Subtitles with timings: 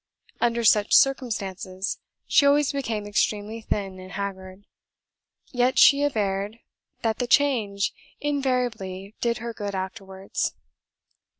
[0.39, 4.65] Under such circumstances, she always became extremely thin and haggard;
[5.51, 6.57] yet she averred
[7.03, 10.55] that the change invariably did her good afterwards.